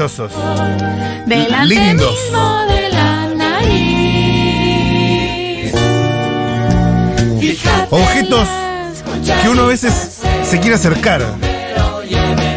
maravillosos. 0.00 0.32
Delante 1.26 1.74
Lindos. 1.74 2.14
mismo 2.24 2.60
de 2.66 2.88
la 2.90 3.26
nariz. 3.36 3.70
Objetos 7.90 8.48
Que 9.42 9.48
uno 9.48 9.62
a 9.62 9.66
veces 9.66 10.20
se 10.44 10.60
quiere 10.60 10.76
acercar. 10.76 11.22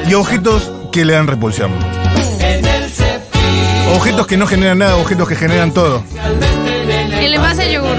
Y 0.08 0.14
objetos 0.14 0.72
que 0.92 1.06
le 1.06 1.14
dan 1.14 1.28
repulsión. 1.28 1.72
Objetos 3.96 4.28
que 4.28 4.38
no 4.38 4.48
generan 4.48 4.80
nada, 4.80 4.96
objetos 4.98 5.28
que 5.28 5.36
generan 5.36 5.72
todo. 5.72 6.04
El 7.20 7.34
envase 7.34 7.64
de 7.64 7.74
yogur. 7.74 7.98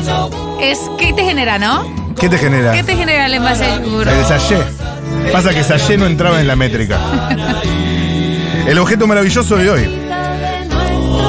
Es, 0.60 0.78
¿Qué 0.98 1.12
te 1.12 1.24
genera, 1.24 1.58
no? 1.58 2.14
¿Qué 2.18 2.28
te 2.28 2.38
genera? 2.38 2.72
¿Qué 2.72 2.82
te 2.82 2.96
genera 2.96 3.26
el 3.26 3.34
envase 3.34 3.64
de 3.64 3.84
yogur? 3.84 4.08
El 4.08 4.24
sallé. 4.24 4.64
Pasa 5.32 5.50
que 5.50 5.62
sallé 5.64 5.98
no 5.98 6.06
entraba 6.06 6.40
en 6.40 6.46
la 6.46 6.56
métrica. 6.56 6.98
El 8.66 8.78
objeto 8.78 9.06
maravilloso 9.06 9.56
de 9.56 9.70
hoy. 9.70 10.00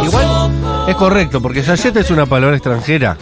Igual 0.05 0.51
es 0.87 0.95
correcto, 0.95 1.41
porque 1.41 1.63
Sayet 1.63 1.95
es 1.97 2.11
una 2.11 2.25
palabra 2.25 2.55
extranjera. 2.55 3.17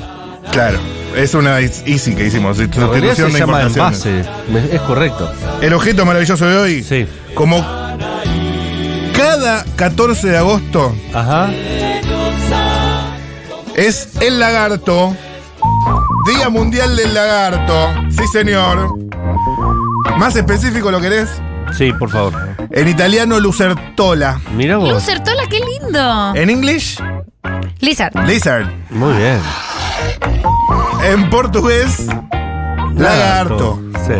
Claro, 0.51 0.79
es 1.15 1.33
una 1.33 1.59
easy 1.59 2.15
que 2.15 2.27
hicimos. 2.27 2.57
Realidad 2.57 3.15
se 3.15 3.23
Sustitución 3.23 3.33
de 3.33 3.39
llama 3.39 3.61
envase. 3.63 4.23
Es 4.71 4.81
correcto. 4.81 5.31
El 5.61 5.73
objeto 5.73 6.05
maravilloso 6.05 6.45
de 6.45 6.57
hoy. 6.57 6.83
Sí. 6.83 7.07
Como 7.33 7.59
cada 9.15 9.63
14 9.75 10.29
de 10.29 10.37
agosto 10.37 10.95
Ajá. 11.13 11.51
es 13.75 14.09
el 14.21 14.39
lagarto. 14.39 15.15
Día 16.27 16.49
Mundial 16.49 16.95
del 16.95 17.13
Lagarto. 17.13 17.89
Sí, 18.09 18.25
señor. 18.31 18.95
Más 20.17 20.35
específico 20.35 20.89
lo 20.91 21.01
querés. 21.01 21.29
Sí, 21.77 21.91
por 21.93 22.09
favor. 22.09 22.33
En 22.71 22.87
italiano, 22.87 23.39
Lucertola. 23.39 24.39
Mira 24.55 24.77
vos. 24.77 24.89
Lucertola, 24.93 25.43
qué 25.49 25.59
lindo. 25.59 26.35
En 26.35 26.49
English, 26.49 26.99
Lizard. 27.79 28.15
Lizard. 28.27 28.67
Muy 28.91 29.13
bien. 29.17 29.39
En 31.05 31.29
portugués, 31.29 32.07
lagarto. 32.95 33.79
Sí. 34.05 34.13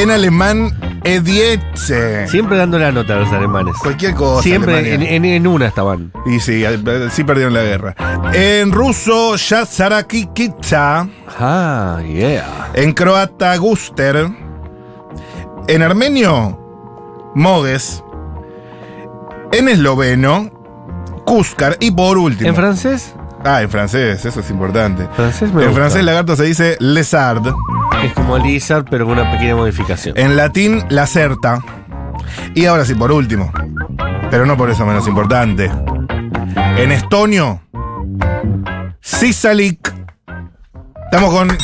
En 0.00 0.10
alemán, 0.10 1.00
Edietze. 1.04 2.26
Siempre 2.28 2.56
dando 2.58 2.78
la 2.78 2.92
nota 2.92 3.14
a 3.14 3.16
los 3.20 3.32
alemanes. 3.32 3.74
Cualquier 3.82 4.14
cosa. 4.14 4.42
Siempre 4.42 4.72
en, 4.78 4.86
Alemania. 4.86 5.10
en- 5.16 5.24
en 5.24 5.46
una 5.46 5.66
estaban. 5.66 6.12
Y 6.26 6.40
sí, 6.40 6.64
eh, 6.64 7.08
sí 7.10 7.24
perdieron 7.24 7.54
la 7.54 7.62
guerra. 7.62 7.94
En 8.34 8.72
ruso, 8.72 9.36
Yazarakikitsa. 9.36 11.08
Ah, 11.40 11.98
yeah. 12.06 12.70
En 12.74 12.92
croata, 12.92 13.56
Guster. 13.56 14.28
En 15.68 15.82
armenio, 15.82 16.67
Mogues. 17.38 18.02
En 19.52 19.68
esloveno, 19.68 20.50
Kuskar. 21.24 21.76
Y 21.78 21.92
por 21.92 22.18
último. 22.18 22.50
¿En 22.50 22.56
francés? 22.56 23.14
ah, 23.44 23.62
en 23.62 23.70
francés, 23.70 24.24
eso 24.24 24.40
es 24.40 24.50
importante. 24.50 25.06
Francés 25.14 25.52
me 25.52 25.62
en 25.62 25.68
gusta. 25.68 25.82
francés, 25.82 26.04
lagarto 26.04 26.34
se 26.34 26.42
dice 26.42 26.76
lezard. 26.80 27.46
Es 28.02 28.12
como 28.12 28.38
lizard, 28.38 28.86
pero 28.90 29.06
con 29.06 29.18
una 29.20 29.30
pequeña 29.30 29.54
modificación. 29.54 30.18
En 30.18 30.36
latín, 30.36 30.84
lacerta. 30.88 31.62
Y 32.56 32.66
ahora 32.66 32.84
sí, 32.84 32.96
por 32.96 33.12
último, 33.12 33.52
pero 34.32 34.44
no 34.44 34.56
por 34.56 34.68
eso 34.70 34.84
menos 34.84 35.06
importante. 35.06 35.70
En 36.76 36.90
estonio, 36.90 37.60
Sisalik. 39.00 39.94
Estamos 41.04 41.32
con. 41.32 41.56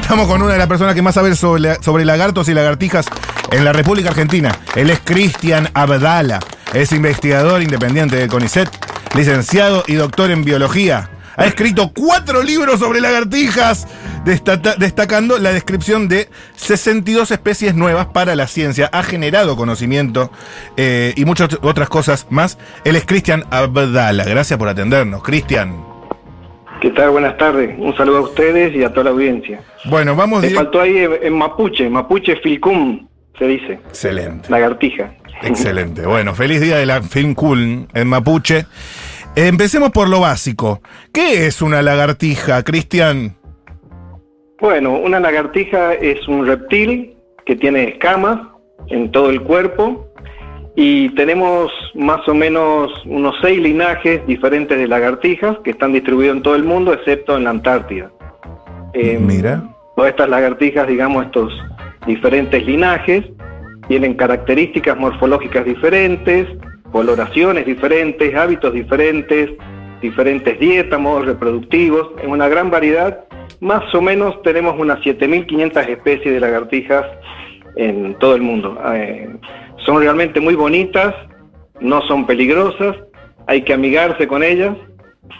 Estamos 0.00 0.28
con 0.28 0.40
una 0.40 0.52
de 0.52 0.58
las 0.58 0.68
personas 0.68 0.94
que 0.94 1.02
más 1.02 1.16
sabe 1.16 1.34
sobre, 1.34 1.82
sobre 1.82 2.04
lagartos 2.04 2.48
y 2.48 2.54
lagartijas 2.54 3.06
en 3.50 3.64
la 3.64 3.72
República 3.72 4.10
Argentina. 4.10 4.56
Él 4.74 4.90
es 4.90 5.00
Cristian 5.04 5.68
Abdala. 5.74 6.40
Es 6.74 6.92
investigador 6.92 7.62
independiente 7.62 8.16
de 8.16 8.28
CONICET, 8.28 8.68
licenciado 9.14 9.84
y 9.86 9.94
doctor 9.94 10.30
en 10.30 10.44
biología. 10.44 11.10
Ha 11.38 11.44
escrito 11.44 11.92
cuatro 11.94 12.42
libros 12.42 12.80
sobre 12.80 13.00
lagartijas, 13.00 13.86
destacando 14.78 15.38
la 15.38 15.52
descripción 15.52 16.08
de 16.08 16.28
62 16.56 17.30
especies 17.30 17.74
nuevas 17.74 18.06
para 18.06 18.34
la 18.34 18.46
ciencia. 18.46 18.88
Ha 18.92 19.02
generado 19.02 19.54
conocimiento 19.56 20.30
eh, 20.76 21.12
y 21.16 21.24
muchas 21.26 21.50
otras 21.62 21.88
cosas 21.90 22.26
más. 22.30 22.58
Él 22.84 22.96
es 22.96 23.04
Cristian 23.04 23.44
Abdala. 23.50 24.24
Gracias 24.24 24.58
por 24.58 24.68
atendernos, 24.68 25.22
Cristian. 25.22 25.76
¿Qué 26.80 26.90
tal? 26.90 27.10
Buenas 27.10 27.36
tardes. 27.38 27.74
Un 27.78 27.96
saludo 27.96 28.18
a 28.18 28.20
ustedes 28.22 28.74
y 28.74 28.82
a 28.84 28.90
toda 28.90 29.04
la 29.04 29.10
audiencia. 29.10 29.60
Bueno, 29.86 30.14
vamos 30.16 30.40
Me 30.42 30.48
direct- 30.48 30.54
faltó 30.56 30.80
ahí 30.80 30.96
en, 30.98 31.10
en 31.22 31.32
mapuche, 31.36 31.88
mapuche 31.88 32.36
filcum, 32.36 33.05
se 33.38 33.46
dice, 33.46 33.72
Excelente. 33.88 34.50
lagartija. 34.50 35.12
Excelente. 35.42 36.06
Bueno, 36.06 36.34
feliz 36.34 36.60
día 36.60 36.76
de 36.78 36.86
la 36.86 37.02
Film 37.02 37.34
Cool 37.34 37.86
en 37.92 38.08
Mapuche. 38.08 38.66
Empecemos 39.34 39.90
por 39.90 40.08
lo 40.08 40.20
básico. 40.20 40.80
¿Qué 41.12 41.46
es 41.46 41.60
una 41.60 41.82
lagartija, 41.82 42.62
Cristian? 42.62 43.36
Bueno, 44.60 44.96
una 44.96 45.20
lagartija 45.20 45.92
es 45.92 46.26
un 46.26 46.46
reptil 46.46 47.14
que 47.44 47.56
tiene 47.56 47.84
escamas 47.84 48.40
en 48.88 49.10
todo 49.12 49.28
el 49.28 49.42
cuerpo 49.42 50.06
y 50.74 51.10
tenemos 51.10 51.70
más 51.94 52.26
o 52.28 52.34
menos 52.34 52.90
unos 53.04 53.34
seis 53.42 53.60
linajes 53.60 54.26
diferentes 54.26 54.78
de 54.78 54.88
lagartijas 54.88 55.58
que 55.62 55.70
están 55.70 55.92
distribuidos 55.92 56.36
en 56.36 56.42
todo 56.42 56.54
el 56.54 56.64
mundo 56.64 56.94
excepto 56.94 57.36
en 57.36 57.44
la 57.44 57.50
Antártida. 57.50 58.10
Eh, 58.94 59.18
Mira. 59.20 59.62
Todas 59.94 60.10
estas 60.10 60.28
lagartijas, 60.28 60.86
digamos, 60.86 61.26
estos 61.26 61.52
diferentes 62.06 62.64
linajes, 62.66 63.24
tienen 63.88 64.14
características 64.14 64.96
morfológicas 64.96 65.64
diferentes, 65.64 66.46
coloraciones 66.92 67.66
diferentes, 67.66 68.34
hábitos 68.34 68.72
diferentes, 68.72 69.50
diferentes 70.00 70.58
dietas, 70.58 71.00
modos 71.00 71.26
reproductivos, 71.26 72.10
en 72.22 72.30
una 72.30 72.48
gran 72.48 72.70
variedad. 72.70 73.24
Más 73.60 73.94
o 73.94 74.00
menos 74.00 74.40
tenemos 74.42 74.78
unas 74.78 75.00
7.500 75.00 75.88
especies 75.88 76.34
de 76.34 76.40
lagartijas 76.40 77.04
en 77.76 78.14
todo 78.18 78.34
el 78.34 78.42
mundo. 78.42 78.78
Eh, 78.92 79.28
son 79.84 80.00
realmente 80.00 80.40
muy 80.40 80.54
bonitas, 80.54 81.14
no 81.80 82.02
son 82.02 82.26
peligrosas, 82.26 82.96
hay 83.46 83.62
que 83.62 83.72
amigarse 83.72 84.26
con 84.26 84.42
ellas 84.42 84.76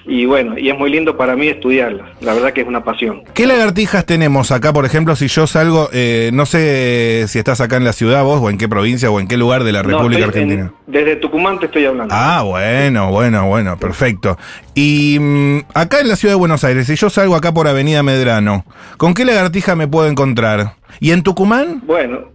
y 0.05 0.25
bueno, 0.27 0.59
y 0.59 0.69
es 0.71 0.79
muy 0.79 0.91
lindo 0.91 1.17
para 1.17 1.35
mí 1.37 1.49
estudiarlas. 1.49 2.09
La 2.21 2.33
verdad 2.35 2.53
que 2.53 2.61
es 2.63 2.67
una 2.67 2.85
pasión. 2.85 3.23
¿Qué 3.35 3.47
lagartijas 3.47 4.05
tenemos 4.07 4.51
acá, 4.53 4.73
por 4.73 4.85
ejemplo, 4.85 5.17
si 5.17 5.29
yo 5.29 5.47
salgo, 5.47 5.89
eh, 5.93 6.31
no 6.33 6.47
sé 6.47 7.25
si 7.29 7.39
estás 7.39 7.61
acá 7.61 7.77
en 7.77 7.85
la 7.85 7.93
ciudad 7.93 8.23
vos, 8.25 8.41
o 8.41 8.51
en 8.51 8.59
qué 8.59 8.69
provincia, 8.69 9.11
o 9.11 9.19
en 9.21 9.27
qué 9.29 9.37
lugar 9.37 9.65
de 9.65 9.73
la 9.73 9.83
No, 9.83 9.89
República 9.91 10.23
en- 10.23 10.29
Argentina? 10.29 10.73
desde 10.87 11.17
Tucumán 11.17 11.59
te 11.59 11.67
estoy 11.67 11.85
hablando. 11.87 12.15
Ah, 12.17 12.43
bueno, 12.43 13.11
bueno, 13.11 13.47
bueno, 13.49 13.77
perfecto. 13.79 14.39
Y 14.75 15.19
mm, 15.21 15.59
acá 15.75 16.01
en 16.01 16.09
la 16.09 16.17
ciudad 16.17 16.35
de 16.35 16.39
Buenos 16.39 16.63
Aires, 16.65 16.87
si 16.87 16.95
yo 16.97 17.11
salgo 17.11 17.35
acá 17.35 17.53
por 17.53 17.67
Avenida 17.69 18.03
Medrano, 18.03 18.65
¿con 18.97 19.15
qué 19.15 19.25
lagartija 19.25 19.75
me 19.75 19.89
puedo 19.89 20.09
encontrar? 20.09 20.75
¿Y 21.01 21.11
en 21.11 21.23
Tucumán? 21.23 21.83
Bueno, 21.87 22.31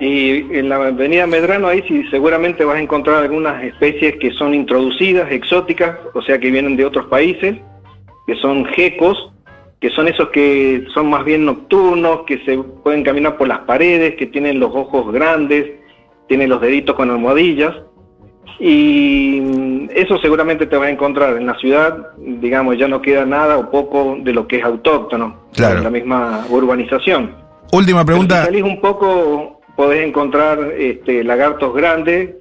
y 0.00 0.46
en 0.56 0.68
la 0.70 0.76
avenida 0.76 1.26
Medrano 1.26 1.68
ahí 1.68 1.84
sí 1.86 2.04
seguramente 2.10 2.64
vas 2.64 2.76
a 2.76 2.80
encontrar 2.80 3.22
algunas 3.22 3.62
especies 3.62 4.16
que 4.16 4.32
son 4.32 4.54
introducidas, 4.54 5.30
exóticas, 5.30 5.98
o 6.14 6.22
sea 6.22 6.38
que 6.40 6.50
vienen 6.50 6.76
de 6.76 6.86
otros 6.86 7.06
países, 7.06 7.56
que 8.26 8.34
son 8.36 8.64
gecos, 8.64 9.30
que 9.78 9.90
son 9.90 10.08
esos 10.08 10.30
que 10.30 10.84
son 10.94 11.10
más 11.10 11.24
bien 11.24 11.44
nocturnos, 11.44 12.22
que 12.26 12.38
se 12.44 12.56
pueden 12.82 13.02
caminar 13.04 13.36
por 13.36 13.48
las 13.48 13.60
paredes, 13.60 14.14
que 14.16 14.26
tienen 14.26 14.58
los 14.58 14.74
ojos 14.74 15.12
grandes, 15.12 15.66
tienen 16.28 16.48
los 16.48 16.60
deditos 16.60 16.96
con 16.96 17.10
almohadillas. 17.10 17.74
Y 18.58 19.88
eso 19.94 20.18
seguramente 20.18 20.66
te 20.66 20.76
vas 20.76 20.88
a 20.88 20.90
encontrar 20.90 21.36
en 21.36 21.46
la 21.46 21.58
ciudad, 21.58 22.08
digamos, 22.18 22.76
ya 22.78 22.88
no 22.88 23.00
queda 23.00 23.24
nada 23.24 23.56
o 23.58 23.70
poco 23.70 24.18
de 24.20 24.32
lo 24.34 24.46
que 24.46 24.58
es 24.58 24.64
autóctono, 24.64 25.36
Claro. 25.54 25.78
en 25.78 25.84
la 25.84 25.90
misma 25.90 26.44
urbanización. 26.50 27.34
Última 27.72 28.04
pregunta. 28.04 28.40
si 28.40 28.46
salís 28.46 28.62
un 28.62 28.80
poco, 28.80 29.59
podés 29.80 30.06
encontrar 30.06 30.72
este, 30.76 31.24
lagartos 31.24 31.74
grandes, 31.74 32.34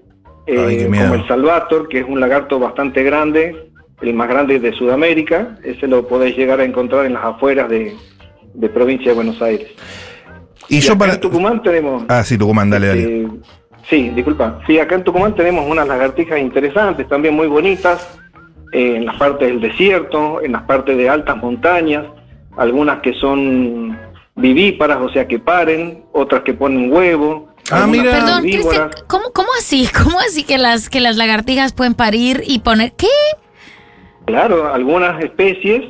eh, 0.46 0.66
Ay, 0.68 0.86
como 0.88 1.16
el 1.16 1.26
Salvator, 1.26 1.88
que 1.88 2.00
es 2.00 2.06
un 2.06 2.20
lagarto 2.20 2.60
bastante 2.60 3.02
grande, 3.02 3.56
el 4.02 4.14
más 4.14 4.28
grande 4.28 4.60
de 4.60 4.74
Sudamérica. 4.74 5.58
Ese 5.64 5.88
lo 5.88 6.06
podés 6.06 6.36
llegar 6.36 6.60
a 6.60 6.66
encontrar 6.66 7.06
en 7.06 7.14
las 7.14 7.24
afueras 7.24 7.70
de, 7.70 7.96
de 8.54 8.68
provincia 8.68 9.12
de 9.12 9.16
Buenos 9.16 9.42
Aires. 9.42 9.70
Y 10.68 10.82
yo 10.82 10.92
acá 10.92 11.00
para. 11.00 11.14
en 11.14 11.22
Tucumán 11.22 11.64
tenemos... 11.64 12.04
Ah, 12.10 12.26
sí, 12.26 12.38
Tucumán, 12.38 12.70
dale, 12.70 12.88
dale. 12.88 13.04
eh, 13.22 13.28
sí, 13.90 14.10
disculpa. 14.10 14.60
Sí, 14.68 14.78
acá 14.78 14.96
en 14.96 15.06
Tucumán 15.06 15.34
tenemos 15.34 15.66
unas 15.66 15.88
lagartijas 15.88 16.40
interesantes, 16.40 17.08
también 17.08 17.36
muy 17.36 17.48
bonitas, 17.48 18.20
eh, 18.74 18.98
en 18.98 19.06
las 19.06 19.16
partes 19.16 19.48
del 19.48 19.62
desierto, 19.62 20.42
en 20.42 20.52
las 20.52 20.64
partes 20.64 20.98
de 20.98 21.08
altas 21.08 21.38
montañas, 21.38 22.06
algunas 22.58 23.00
que 23.00 23.14
son 23.14 23.98
vivíparas, 24.40 24.98
o 25.02 25.10
sea 25.10 25.28
que 25.28 25.40
paren, 25.40 26.04
otras 26.14 26.42
que 26.44 26.54
ponen 26.54 26.92
huevo. 26.92 27.50
Ah, 27.72 27.86
mira. 27.88 28.12
Perdón. 28.12 28.42
Cristian, 28.44 28.90
¿cómo, 29.08 29.32
¿cómo 29.34 29.50
así? 29.60 29.88
¿Cómo 30.04 30.20
así 30.20 30.44
que 30.44 30.58
las, 30.58 30.90
que 30.90 31.00
las 31.00 31.18
lagartijas 31.18 31.74
pueden 31.74 31.94
parir 31.94 32.44
y 32.46 32.60
poner... 32.60 32.94
¿Qué? 32.94 33.08
Claro, 34.26 34.74
algunas 34.74 35.22
especies 35.24 35.84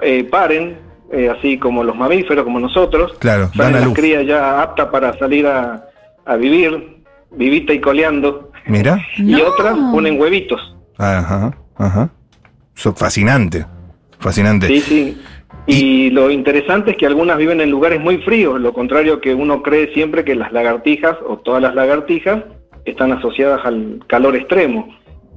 eh, 0.00 0.24
paren 0.24 0.78
eh, 1.12 1.28
así 1.36 1.58
como 1.58 1.82
los 1.84 1.96
mamíferos, 1.96 2.44
como 2.44 2.58
nosotros. 2.60 3.14
Claro, 3.18 3.50
dan 3.54 3.68
a 3.74 3.78
las 3.78 3.84
luz. 3.86 3.94
crías 3.94 4.24
ya 4.26 4.60
aptas 4.62 4.88
para 4.88 5.16
salir 5.18 5.46
a, 5.46 5.88
a 6.24 6.36
vivir, 6.36 7.02
vivita 7.30 7.72
y 7.72 7.80
coleando. 7.80 8.50
Mira. 8.66 8.98
Y 9.16 9.22
No. 9.22 9.44
otras 9.46 9.74
ponen 9.92 10.20
huevitos. 10.20 10.60
Ajá, 10.98 11.56
ajá. 11.76 12.10
Eso 12.76 12.94
fascinante. 12.94 13.64
Fascinante. 14.18 14.66
Sí, 14.68 14.80
sí. 14.80 15.22
Y 15.66 16.10
lo 16.10 16.30
interesante 16.30 16.92
es 16.92 16.96
que 16.96 17.06
algunas 17.06 17.38
viven 17.38 17.60
en 17.60 17.70
lugares 17.70 18.00
muy 18.00 18.18
fríos, 18.18 18.60
lo 18.60 18.72
contrario 18.72 19.20
que 19.20 19.34
uno 19.34 19.62
cree 19.62 19.92
siempre 19.92 20.24
que 20.24 20.36
las 20.36 20.52
lagartijas 20.52 21.16
o 21.26 21.38
todas 21.38 21.60
las 21.60 21.74
lagartijas 21.74 22.44
están 22.84 23.12
asociadas 23.12 23.64
al 23.64 24.00
calor 24.06 24.36
extremo. 24.36 24.96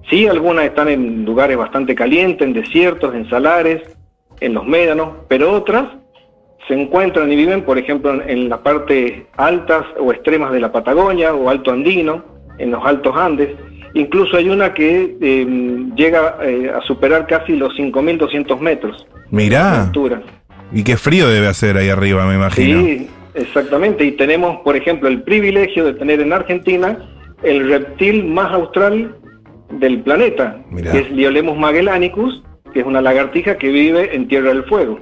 Sí, 0.10 0.28
algunas 0.28 0.66
están 0.66 0.88
en 0.88 1.26
lugares 1.26 1.58
bastante 1.58 1.96
calientes, 1.96 2.48
en 2.48 2.54
desiertos, 2.54 3.14
en 3.14 3.30
salares, 3.30 3.82
en 4.40 4.54
los 4.54 4.66
médanos, 4.66 5.10
pero 5.28 5.52
otras 5.52 5.86
se 6.68 6.80
encuentran 6.80 7.32
y 7.32 7.36
viven, 7.36 7.64
por 7.64 7.78
ejemplo, 7.78 8.22
en, 8.22 8.50
las 8.50 8.60
partes 8.60 9.24
altas 9.38 9.86
o 10.00 10.12
extremas 10.12 10.52
de 10.52 10.60
la 10.60 10.72
Patagonia 10.72 11.34
o 11.34 11.50
Alto 11.50 11.72
Andino, 11.72 12.24
en 12.60 12.72
los 12.72 12.86
Altos 12.86 13.16
Andes. 13.16 13.56
Incluso 13.94 14.38
hay 14.38 14.50
una 14.50 14.74
que 14.74 15.18
eh, 15.20 15.86
llega 15.96 16.38
eh, 16.44 16.72
a 16.76 16.82
superar 16.86 17.26
casi 17.28 17.56
los 17.56 17.74
5.200 17.76 18.60
metros 18.60 19.06
de 19.32 19.36
Mirá. 19.38 19.84
altura. 19.84 20.22
Y 20.72 20.84
qué 20.84 20.98
frío 20.98 21.28
debe 21.28 21.48
hacer 21.48 21.78
ahí 21.78 21.90
arriba, 21.90 22.26
me 22.28 22.36
imagino. 22.36 22.82
Sí, 22.82 23.10
exactamente. 23.34 24.06
Y 24.06 24.12
tenemos, 24.12 24.58
por 24.64 24.76
ejemplo, 24.76 25.10
el 25.10 25.24
privilegio 25.24 25.86
de 25.86 25.94
tener 25.94 26.20
en 26.20 26.32
Argentina 26.34 26.98
el 27.42 27.68
reptil 27.70 28.26
más 28.26 28.52
austral 28.54 29.16
del 29.72 30.02
planeta, 30.02 30.62
Mirá. 30.70 30.92
que 30.92 31.00
es 31.00 31.12
Liolemus 31.12 31.58
magellanicus, 31.58 32.44
que 32.74 32.82
es 32.82 32.86
una 32.86 33.02
lagartija 33.02 33.58
que 33.58 33.70
vive 33.70 34.16
en 34.16 34.28
Tierra 34.28 34.50
del 34.50 34.64
Fuego. 34.66 35.00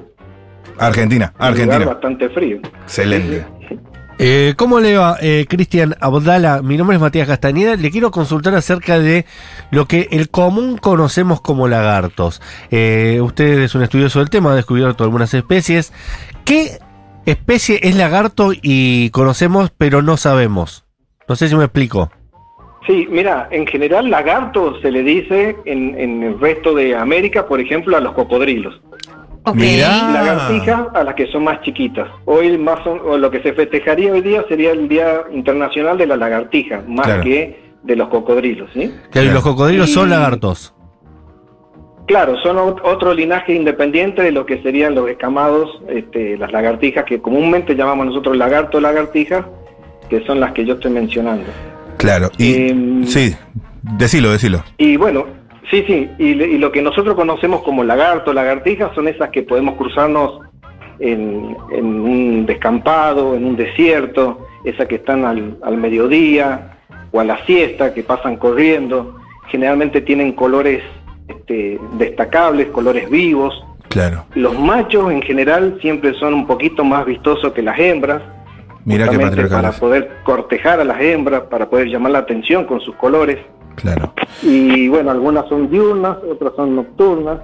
Argentina, 0.77 1.33
un 1.33 1.39
lugar 1.39 1.51
Argentina. 1.51 1.85
bastante 1.85 2.29
frío. 2.29 2.59
Excelente. 2.83 3.45
Eh, 4.19 4.55
¿Cómo 4.57 4.79
le 4.79 4.97
va, 4.97 5.17
eh, 5.21 5.45
Cristian 5.47 5.95
Abdala? 5.99 6.63
Mi 6.63 6.75
nombre 6.75 6.95
es 6.95 7.01
Matías 7.01 7.27
Castañeda. 7.27 7.75
Le 7.75 7.91
quiero 7.91 8.09
consultar 8.09 8.55
acerca 8.55 8.97
de 8.97 9.25
lo 9.69 9.85
que 9.85 10.07
el 10.09 10.29
común 10.29 10.77
conocemos 10.77 11.39
como 11.39 11.67
lagartos. 11.67 12.41
Eh, 12.71 13.19
usted 13.21 13.59
es 13.59 13.75
un 13.75 13.83
estudioso 13.83 14.17
del 14.17 14.31
tema, 14.31 14.53
ha 14.53 14.55
descubierto 14.55 15.03
algunas 15.03 15.35
especies. 15.35 15.93
¿Qué 16.45 16.79
especie 17.27 17.79
es 17.83 17.95
lagarto 17.95 18.53
y 18.59 19.11
conocemos 19.11 19.71
pero 19.77 20.01
no 20.01 20.17
sabemos? 20.17 20.85
No 21.29 21.35
sé 21.35 21.47
si 21.47 21.55
me 21.55 21.65
explico. 21.65 22.09
Sí, 22.87 23.05
mira, 23.11 23.47
en 23.51 23.67
general 23.67 24.09
lagarto 24.09 24.81
se 24.81 24.89
le 24.89 25.03
dice 25.03 25.57
en, 25.65 25.99
en 25.99 26.23
el 26.23 26.39
resto 26.39 26.73
de 26.73 26.95
América, 26.95 27.45
por 27.45 27.59
ejemplo, 27.59 27.95
a 27.95 27.99
los 27.99 28.13
cocodrilos. 28.13 28.81
Ok. 29.49 29.55
Mirá. 29.55 30.11
Lagartijas 30.11 30.81
a 30.93 31.03
las 31.03 31.15
que 31.15 31.27
son 31.27 31.43
más 31.45 31.61
chiquitas. 31.61 32.07
Hoy 32.25 32.57
más 32.57 32.83
son- 32.83 32.99
o 33.05 33.17
lo 33.17 33.31
que 33.31 33.41
se 33.41 33.53
festejaría 33.53 34.11
hoy 34.11 34.21
día 34.21 34.43
sería 34.49 34.71
el 34.71 34.87
Día 34.89 35.21
Internacional 35.31 35.97
de 35.97 36.05
la 36.07 36.17
Lagartija, 36.17 36.83
más 36.87 37.05
Claro. 37.05 37.23
que 37.23 37.59
de 37.83 37.95
los 37.95 38.09
cocodrilos, 38.09 38.69
¿sí? 38.73 38.91
Que 39.11 39.21
Claro. 39.21 39.33
los 39.33 39.43
cocodrilos 39.43 39.91
son 39.93 40.09
lagartos. 40.09 40.73
Claro, 42.07 42.37
son 42.41 42.55
ot- 42.57 42.81
otro 42.83 43.13
linaje 43.13 43.53
independiente 43.53 44.21
de 44.21 44.31
lo 44.31 44.45
que 44.45 44.61
serían 44.63 44.95
los 44.95 45.09
escamados, 45.09 45.81
este, 45.89 46.37
las 46.37 46.51
lagartijas, 46.53 47.03
que 47.05 47.21
comúnmente 47.21 47.75
llamamos 47.75 48.05
nosotros 48.07 48.37
lagarto 48.37 48.79
lagartijas, 48.79 49.45
que 50.09 50.25
son 50.25 50.39
las 50.39 50.53
que 50.53 50.65
yo 50.65 50.75
estoy 50.75 50.91
mencionando. 50.91 51.45
Claro. 51.97 52.29
Y 52.37 52.69
Em, 52.69 53.05
sí, 53.05 53.35
decilo, 53.97 54.31
decilo. 54.31 54.63
Y 54.77 54.95
bueno, 54.95 55.25
sí, 55.69 55.83
sí, 55.87 56.09
y, 56.17 56.33
lo 56.57 56.71
que 56.71 56.81
nosotros 56.81 57.15
conocemos 57.15 57.61
como 57.61 57.83
lagarto, 57.83 58.33
lagartijas, 58.33 58.93
son 58.95 59.07
esas 59.07 59.29
que 59.29 59.43
podemos 59.43 59.75
cruzarnos 59.75 60.41
en, 60.99 61.55
en 61.71 61.85
un 61.85 62.45
descampado, 62.45 63.35
en 63.35 63.45
un 63.45 63.55
desierto, 63.55 64.47
esas 64.63 64.87
que 64.87 64.95
están 64.95 65.25
al, 65.25 65.57
al 65.63 65.77
mediodía 65.77 66.77
o 67.11 67.19
a 67.19 67.23
la 67.23 67.45
siesta, 67.45 67.93
que 67.93 68.03
pasan 68.03 68.37
corriendo. 68.37 69.17
Generalmente 69.49 70.01
tienen 70.01 70.33
colores 70.33 70.83
este, 71.27 71.79
destacables, 71.93 72.67
colores 72.67 73.09
vivos. 73.09 73.63
Claro. 73.89 74.25
Los 74.35 74.57
machos 74.59 75.11
en 75.11 75.21
general 75.21 75.77
siempre 75.81 76.13
son 76.15 76.33
un 76.33 76.47
poquito 76.47 76.83
más 76.83 77.05
vistosos 77.05 77.53
que 77.53 77.61
las 77.61 77.79
hembras. 77.79 78.21
Mira 78.87 79.09
qué 79.09 79.47
para 79.49 79.71
poder 79.73 80.09
cortejar 80.23 80.79
a 80.79 80.83
las 80.85 80.99
hembras, 81.01 81.41
para 81.49 81.69
poder 81.69 81.87
llamar 81.87 82.13
la 82.13 82.19
atención 82.19 82.65
con 82.65 82.79
sus 82.81 82.95
colores. 82.95 83.37
Claro. 83.75 84.13
Y 84.41 84.87
bueno, 84.87 85.11
algunas 85.11 85.47
son 85.49 85.69
diurnas, 85.69 86.17
otras 86.31 86.53
son 86.55 86.75
nocturnas, 86.75 87.39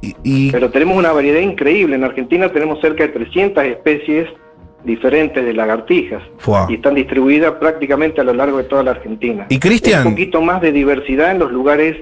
Y, 0.00 0.14
y- 0.22 0.52
pero 0.52 0.70
tenemos 0.70 0.96
una 0.96 1.12
variedad 1.12 1.40
increíble. 1.40 1.96
En 1.96 2.04
Argentina 2.04 2.48
tenemos 2.52 2.80
cerca 2.80 3.04
de 3.04 3.08
300 3.10 3.64
especies 3.64 4.28
diferentes 4.84 5.44
de 5.44 5.52
lagartijas 5.54 6.22
Fua. 6.38 6.66
y 6.68 6.74
están 6.74 6.94
distribuidas 6.96 7.52
prácticamente 7.52 8.20
a 8.20 8.24
lo 8.24 8.34
largo 8.34 8.58
de 8.58 8.64
toda 8.64 8.82
la 8.82 8.90
Argentina. 8.92 9.46
Y, 9.48 9.58
Cristian- 9.58 10.04
Un 10.06 10.12
poquito 10.12 10.40
más 10.42 10.60
de 10.60 10.72
diversidad 10.72 11.30
en 11.30 11.38
los 11.38 11.52
lugares 11.52 11.96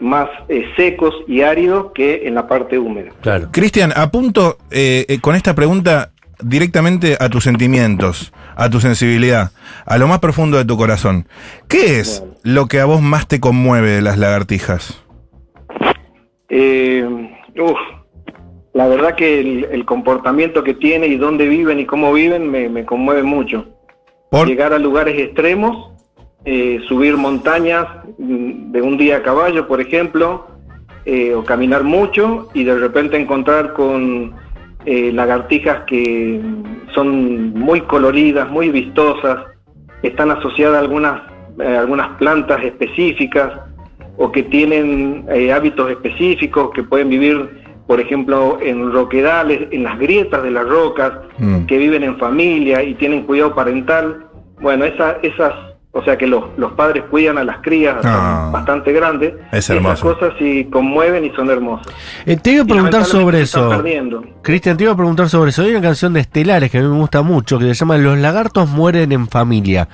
más 0.00 0.28
eh, 0.48 0.64
secos 0.76 1.14
y 1.28 1.42
áridos 1.42 1.92
que 1.94 2.26
en 2.26 2.34
la 2.34 2.48
parte 2.48 2.78
húmeda. 2.78 3.10
Claro. 3.20 3.48
Cristian, 3.52 3.92
apunto 3.94 4.56
eh, 4.70 5.04
eh, 5.08 5.20
con 5.20 5.36
esta 5.36 5.54
pregunta 5.54 6.11
directamente 6.44 7.16
a 7.20 7.28
tus 7.28 7.44
sentimientos, 7.44 8.32
a 8.56 8.68
tu 8.70 8.80
sensibilidad, 8.80 9.52
a 9.86 9.98
lo 9.98 10.08
más 10.08 10.18
profundo 10.20 10.58
de 10.58 10.64
tu 10.64 10.76
corazón. 10.76 11.26
¿Qué 11.68 12.00
es 12.00 12.24
lo 12.42 12.66
que 12.66 12.80
a 12.80 12.84
vos 12.84 13.00
más 13.00 13.28
te 13.28 13.40
conmueve 13.40 13.90
de 13.90 14.02
las 14.02 14.18
lagartijas? 14.18 15.02
Eh, 16.48 17.06
uf, 17.58 17.78
la 18.74 18.86
verdad 18.88 19.14
que 19.14 19.40
el, 19.40 19.64
el 19.70 19.84
comportamiento 19.84 20.62
que 20.64 20.74
tiene 20.74 21.06
y 21.06 21.16
dónde 21.16 21.48
viven 21.48 21.78
y 21.80 21.86
cómo 21.86 22.12
viven 22.12 22.50
me, 22.50 22.68
me 22.68 22.84
conmueve 22.84 23.22
mucho. 23.22 23.66
Por, 24.30 24.48
Llegar 24.48 24.72
a 24.72 24.78
lugares 24.78 25.18
extremos, 25.18 25.92
eh, 26.44 26.80
subir 26.88 27.16
montañas 27.16 27.86
mm, 28.18 28.72
de 28.72 28.82
un 28.82 28.96
día 28.96 29.18
a 29.18 29.22
caballo, 29.22 29.68
por 29.68 29.80
ejemplo, 29.80 30.48
eh, 31.04 31.34
o 31.34 31.44
caminar 31.44 31.84
mucho 31.84 32.48
y 32.54 32.64
de 32.64 32.78
repente 32.78 33.16
encontrar 33.16 33.74
con 33.74 34.34
eh, 34.86 35.10
lagartijas 35.12 35.84
que 35.86 36.40
son 36.94 37.54
muy 37.54 37.80
coloridas, 37.82 38.50
muy 38.50 38.70
vistosas, 38.70 39.38
están 40.02 40.30
asociadas 40.30 40.76
a 40.76 40.80
algunas, 40.80 41.22
eh, 41.60 41.76
algunas 41.76 42.08
plantas 42.18 42.62
específicas 42.64 43.52
o 44.16 44.30
que 44.30 44.42
tienen 44.42 45.24
eh, 45.30 45.52
hábitos 45.52 45.90
específicos, 45.90 46.70
que 46.74 46.82
pueden 46.82 47.08
vivir, 47.08 47.48
por 47.86 48.00
ejemplo, 48.00 48.58
en 48.60 48.92
roquedales, 48.92 49.68
en 49.70 49.84
las 49.84 49.98
grietas 49.98 50.42
de 50.42 50.50
las 50.50 50.68
rocas, 50.68 51.12
Mm. 51.38 51.66
que 51.66 51.78
viven 51.78 52.02
en 52.04 52.18
familia 52.18 52.82
y 52.82 52.94
tienen 52.94 53.22
cuidado 53.22 53.54
parental. 53.54 54.26
Bueno, 54.60 54.84
esa, 54.84 55.18
esas, 55.22 55.52
o 55.94 56.02
sea 56.02 56.16
que 56.16 56.26
los, 56.26 56.44
los 56.56 56.72
padres 56.72 57.04
cuidan 57.10 57.36
a 57.38 57.44
las 57.44 57.58
crías 57.58 57.96
Ah. 58.04 58.48
bastante 58.52 58.92
grandes. 58.92 59.34
Es 59.52 59.58
Esas 59.64 59.76
hermoso. 59.76 60.14
cosas 60.14 60.32
sí 60.38 60.66
conmueven 60.72 61.24
y 61.24 61.30
son 61.30 61.50
hermosas. 61.50 61.92
Eh, 62.26 62.36
te 62.36 62.52
iba 62.52 62.62
a 62.62 62.66
preguntar 62.66 63.04
sobre 63.04 63.42
eso. 63.42 63.70
Cristian, 64.42 64.76
te 64.76 64.84
iba 64.84 64.92
a 64.92 64.96
preguntar 64.96 65.28
sobre 65.28 65.50
eso. 65.50 65.62
Hay 65.62 65.70
una 65.70 65.82
canción 65.82 66.12
de 66.14 66.20
Estelares 66.20 66.70
que 66.70 66.78
a 66.78 66.80
mí 66.82 66.88
me 66.88 66.96
gusta 66.96 67.22
mucho 67.22 67.58
que 67.58 67.66
se 67.66 67.74
llama 67.74 67.98
Los 67.98 68.18
lagartos 68.18 68.68
mueren 68.68 69.12
en 69.12 69.28
familia. 69.28 69.88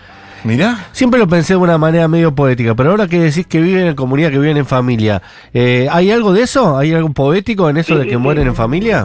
Mirá. 0.45 0.87
Siempre 0.93 1.19
lo 1.19 1.27
pensé 1.27 1.55
de 1.55 1.57
una 1.59 1.79
manera 1.79 2.07
medio 2.07 2.33
poética, 2.33 2.73
pero 2.77 2.91
ahora 2.93 3.09
que 3.09 3.19
decís 3.19 3.45
que 3.49 3.61
viven 3.61 3.89
en 3.89 3.97
comunidad, 3.97 4.31
que 4.31 4.39
viven 4.39 4.57
en 4.57 4.67
familia, 4.67 5.21
eh, 5.53 5.89
¿hay 5.91 6.13
algo 6.13 6.33
de 6.33 6.43
eso? 6.43 6.79
¿Hay 6.79 6.95
algo 6.95 7.11
poético 7.11 7.69
en 7.69 7.77
eso 7.77 7.95
Sí, 7.95 7.99
de 7.99 8.05
que 8.05 8.13
sí. 8.13 8.17
mueren 8.19 8.47
en 8.47 8.55
familia? 8.55 9.05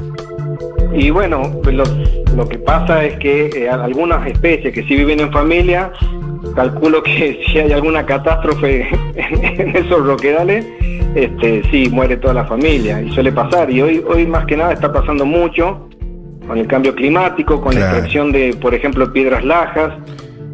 Y 0.93 1.09
bueno, 1.09 1.41
pues 1.63 1.75
lo, 1.75 1.83
lo 2.35 2.47
que 2.47 2.59
pasa 2.59 3.03
es 3.03 3.17
que 3.17 3.47
eh, 3.47 3.67
algunas 3.67 4.27
especies 4.27 4.71
que 4.75 4.83
sí 4.83 4.95
viven 4.95 5.21
en 5.21 5.31
familia, 5.31 5.91
calculo 6.55 7.01
que 7.03 7.41
si 7.47 7.59
hay 7.59 7.71
alguna 7.71 8.05
catástrofe 8.05 8.87
en, 9.15 9.61
en 9.61 9.75
esos 9.75 10.05
roquedales, 10.05 10.65
este, 11.15 11.63
sí 11.69 11.89
muere 11.91 12.17
toda 12.17 12.33
la 12.33 12.45
familia 12.45 13.01
y 13.01 13.11
suele 13.11 13.31
pasar. 13.31 13.69
Y 13.69 13.81
hoy, 13.81 14.03
hoy 14.07 14.25
más 14.25 14.45
que 14.45 14.57
nada 14.57 14.73
está 14.73 14.91
pasando 14.91 15.25
mucho 15.25 15.89
con 16.47 16.57
el 16.57 16.67
cambio 16.67 16.93
climático, 16.93 17.61
con 17.61 17.75
la 17.75 17.81
extracción 17.81 18.31
de, 18.31 18.55
por 18.59 18.73
ejemplo, 18.73 19.11
piedras 19.13 19.43
lajas 19.45 19.93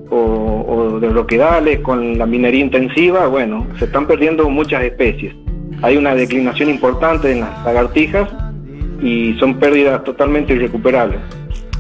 o, 0.10 0.66
o 0.68 1.00
de 1.00 1.10
roquedales, 1.10 1.80
con 1.80 2.18
la 2.18 2.26
minería 2.26 2.62
intensiva. 2.62 3.28
Bueno, 3.28 3.68
se 3.78 3.86
están 3.86 4.06
perdiendo 4.06 4.50
muchas 4.50 4.84
especies. 4.84 5.34
Hay 5.82 5.98
una 5.98 6.14
declinación 6.14 6.70
importante 6.70 7.32
en 7.32 7.42
las 7.42 7.64
lagartijas 7.64 8.30
y 9.02 9.36
son 9.40 9.60
pérdidas 9.60 10.04
totalmente 10.04 10.54
irrecuperables. 10.54 11.20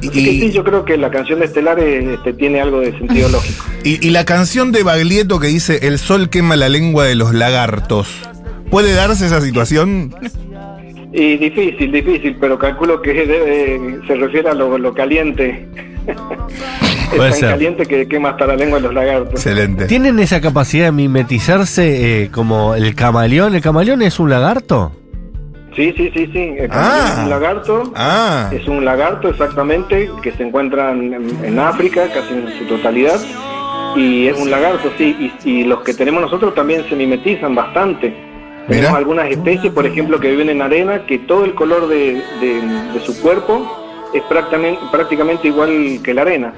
Que 0.01 0.19
Y, 0.19 0.39
sí, 0.41 0.51
yo 0.51 0.63
creo 0.63 0.85
que 0.85 0.97
la 0.97 1.11
canción 1.11 1.39
de 1.39 1.45
Estelares 1.45 2.05
este, 2.07 2.33
tiene 2.33 2.61
algo 2.61 2.79
de 2.79 2.91
sentido 2.97 3.27
lógico. 3.31 3.65
y- 3.83 4.05
y 4.05 4.11
la 4.11 4.23
canción 4.25 4.71
de 4.71 4.83
Baglietto 4.83 5.39
que 5.39 5.47
dice 5.47 5.79
El 5.87 5.97
sol 5.99 6.29
quema 6.29 6.55
la 6.55 6.69
lengua 6.69 7.03
de 7.05 7.15
los 7.15 7.33
lagartos. 7.33 8.07
¿Puede 8.69 8.93
darse 8.93 9.25
esa 9.25 9.41
situación? 9.41 10.13
Y 11.11 11.37
difícil, 11.37 11.91
difícil, 11.91 12.37
pero 12.39 12.57
calculo 12.59 13.01
que 13.01 13.11
debe- 13.13 13.99
se 14.07 14.15
refiere 14.15 14.49
a 14.49 14.53
lo, 14.53 14.77
lo 14.77 14.93
caliente. 14.93 15.67
es 16.07 16.15
Puede 17.15 17.31
tan 17.31 17.39
ser. 17.39 17.49
caliente 17.49 17.85
que 17.87 18.07
quema 18.07 18.29
hasta 18.29 18.45
la 18.45 18.55
lengua 18.55 18.77
de 18.77 18.83
los 18.85 18.93
lagartos. 18.93 19.33
Excelente. 19.33 19.85
¿Tienen 19.87 20.19
esa 20.19 20.39
capacidad 20.39 20.85
de 20.85 20.91
mimetizarse 20.91 22.23
eh, 22.23 22.29
como 22.31 22.75
el 22.75 22.93
camaleón? 22.95 23.55
¿El 23.55 23.61
camaleón 23.61 24.01
es 24.03 24.19
un 24.19 24.29
lagarto? 24.29 24.95
Sí, 25.79 25.93
sí, 25.95 26.11
sí, 26.13 26.29
sí. 26.33 26.55
Ah. 26.71 27.13
es 27.13 27.23
un 27.23 27.29
lagarto. 27.29 27.93
Ah, 27.95 28.49
Es 28.51 28.67
un 28.67 28.83
lagarto 28.83 29.29
exactamente 29.29 30.11
que 30.21 30.33
se 30.33 30.43
encuentra 30.43 30.91
en, 30.91 31.13
en 31.41 31.57
África 31.59 32.03
casi 32.13 32.33
en 32.33 32.49
su 32.59 32.65
totalidad 32.65 33.17
y 33.95 34.27
es 34.27 34.37
un 34.37 34.51
lagarto, 34.51 34.91
sí, 34.97 35.31
y, 35.45 35.49
y 35.49 35.63
los 35.63 35.79
que 35.83 35.93
tenemos 35.93 36.21
nosotros 36.21 36.53
también 36.53 36.83
se 36.89 36.95
mimetizan 36.97 37.55
bastante. 37.55 38.07
Mira. 38.09 38.67
Tenemos 38.67 38.97
algunas 38.97 39.29
especies, 39.31 39.71
por 39.71 39.85
ejemplo, 39.85 40.19
que 40.19 40.29
viven 40.31 40.49
en 40.49 40.61
arena, 40.61 41.05
que 41.07 41.17
todo 41.19 41.45
el 41.45 41.53
color 41.55 41.87
de, 41.87 42.21
de- 42.41 42.61
de 42.93 42.99
su 43.05 43.17
cuerpo 43.21 44.09
es 44.13 44.21
prácticamente, 44.23 44.81
prácticamente 44.91 45.47
igual 45.47 45.99
que 46.03 46.13
la 46.13 46.23
arena 46.23 46.53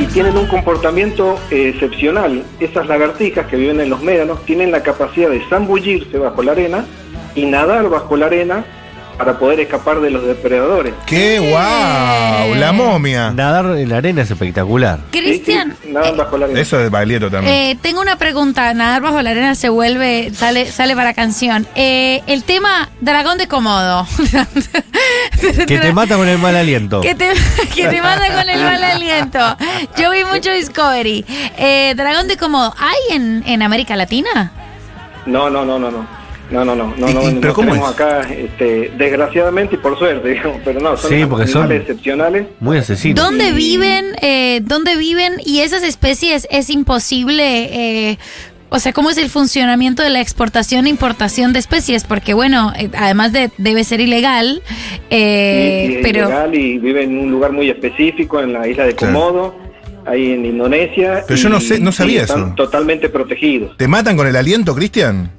y 0.00 0.06
tienen 0.06 0.36
un 0.36 0.46
comportamiento 0.48 1.36
eh, 1.52 1.68
excepcional. 1.72 2.42
Esas 2.58 2.88
lagartijas 2.88 3.46
que 3.46 3.56
viven 3.56 3.78
en 3.80 3.88
los 3.90 4.02
médanos 4.02 4.44
tienen 4.44 4.72
la 4.72 4.82
capacidad 4.82 5.30
de 5.30 5.40
zambullirse 5.48 6.18
bajo 6.18 6.42
la 6.42 6.50
arena 6.52 6.84
y 7.34 7.46
nadar 7.46 7.88
bajo 7.88 8.16
la 8.16 8.26
arena 8.26 8.64
para 9.16 9.38
poder 9.38 9.60
escapar 9.60 10.00
de 10.00 10.10
los 10.10 10.26
depredadores. 10.26 10.92
qué 11.06 11.38
guau, 11.38 12.52
la 12.56 12.72
momia. 12.72 13.30
Nadar 13.30 13.78
en 13.78 13.88
la 13.88 13.98
arena 13.98 14.22
es 14.22 14.30
espectacular. 14.32 14.98
Cristian, 15.12 15.70
Sí, 15.80 15.86
sí, 15.86 15.92
nadan 15.92 16.16
bajo 16.16 16.36
la 16.36 16.46
arena. 16.46 16.60
Eso 16.60 16.80
es 16.80 16.90
Baglietto 16.90 17.30
también. 17.30 17.54
eh, 17.54 17.78
tengo 17.80 18.00
una 18.00 18.16
pregunta. 18.16 18.74
Nadar 18.74 19.02
bajo 19.02 19.22
la 19.22 19.30
arena 19.30 19.54
se 19.54 19.68
vuelve, 19.68 20.32
sale, 20.34 20.66
sale 20.66 20.96
para 20.96 21.14
canción. 21.14 21.64
Eh, 21.76 22.22
el 22.26 22.42
tema 22.42 22.88
Dragón 23.00 23.38
de 23.38 23.46
Komodo. 23.46 24.04
Que 25.66 25.78
te 25.78 25.92
mata 25.92 26.16
con 26.16 26.26
el 26.28 26.38
mal 26.38 26.56
aliento. 26.56 27.00
Que 27.00 27.14
te, 27.14 27.30
que 27.74 27.86
te 27.88 28.00
manda 28.02 28.26
con 28.34 28.48
el 28.48 28.60
mal 28.62 28.82
aliento. 28.82 29.38
Yo 29.96 30.10
vi 30.10 30.24
mucho 30.24 30.50
Discovery. 30.50 31.24
Eh, 31.58 31.94
Dragón 31.96 32.26
de 32.28 32.36
Komodo, 32.36 32.74
¿hay 32.78 33.16
en, 33.16 33.42
en 33.46 33.62
América 33.62 33.94
Latina? 33.96 34.50
No, 35.26 35.50
no, 35.50 35.64
no, 35.64 35.78
no, 35.78 35.90
no. 35.90 36.23
No, 36.50 36.64
no, 36.64 36.74
no, 36.76 36.94
no, 36.96 37.08
¿Y- 37.08 37.14
no, 37.14 37.40
pero 37.40 37.54
cómo 37.54 37.68
tenemos 37.70 37.88
es? 37.90 37.94
acá, 38.00 38.20
este, 38.30 38.92
desgraciadamente 38.98 39.76
y 39.76 39.78
por 39.78 39.98
suerte, 39.98 40.28
digamos, 40.34 40.58
pero 40.64 40.78
no, 40.80 40.96
son 40.96 41.10
Sí, 41.10 41.24
porque 41.28 41.46
son- 41.46 41.72
excepcionales. 41.72 42.46
Muy 42.60 42.76
asesino. 42.78 43.20
¿Dónde 43.20 43.48
Y- 43.48 43.52
viven? 43.52 44.04
Eh, 44.20 44.60
¿Dónde 44.62 44.96
viven? 44.96 45.34
Y 45.44 45.60
esas 45.60 45.82
especies 45.82 46.46
es 46.50 46.68
imposible. 46.70 48.10
eh, 48.10 48.18
o 48.70 48.78
sea, 48.80 48.92
¿cómo 48.92 49.08
es 49.10 49.18
el 49.18 49.30
funcionamiento 49.30 50.02
de 50.02 50.10
la 50.10 50.20
exportación 50.20 50.86
e 50.86 50.90
importación 50.90 51.52
de 51.52 51.60
especies? 51.60 52.02
Porque, 52.04 52.34
bueno, 52.34 52.72
eh, 52.76 52.90
además 52.96 53.32
de 53.32 53.50
debe 53.56 53.84
ser 53.84 54.00
ilegal, 54.00 54.62
eh, 55.10 55.84
Sí, 55.86 55.92
sí, 55.92 55.98
es 55.98 56.02
pero 56.02 56.24
ilegal 56.26 56.54
y 56.56 56.78
vive 56.78 57.04
en 57.04 57.18
un 57.18 57.30
lugar 57.30 57.52
muy 57.52 57.70
específico, 57.70 58.40
en 58.40 58.52
la 58.52 58.66
isla 58.66 58.84
de 58.84 58.94
Claro. 58.96 59.14
Komodo, 59.14 59.56
ahí 60.06 60.32
en 60.32 60.44
Indonesia. 60.44 61.22
Pero 61.26 61.38
yo 61.40 61.48
no 61.50 61.60
sé- 61.60 61.78
no 61.78 61.90
y 61.90 61.92
sabía 61.92 62.22
están 62.22 62.40
eso. 62.46 62.54
totalmente 62.56 63.08
protegidos. 63.08 63.76
¿Te 63.76 63.86
matan 63.86 64.16
con 64.16 64.26
el 64.26 64.34
aliento, 64.34 64.74
Cristian? 64.74 65.30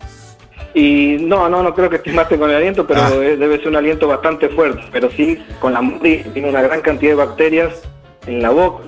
Y 0.75 1.17
no, 1.22 1.48
no, 1.48 1.63
no 1.63 1.74
creo 1.74 1.89
que 1.89 2.00
te 2.00 2.12
maten 2.12 2.38
con 2.38 2.50
el 2.50 2.58
aliento, 2.58 2.86
pero 2.86 3.01
Ah. 3.01 3.10
eh, 3.15 3.38
debe 3.38 3.58
ser 3.60 3.70
un 3.70 3.77
aliento 3.77 4.08
bastante 4.08 4.50
fuerte. 4.50 4.82
Pero 4.91 5.10
sí, 5.15 5.39
con 5.62 5.72
la 5.74 5.82
mordida, 5.82 6.24
tiene 6.34 6.50
una 6.50 6.62
gran 6.62 6.82
cantidad 6.82 7.12
de 7.12 7.15
bacterias 7.15 7.74
en 8.27 8.41
la 8.41 8.50
boca. 8.50 8.84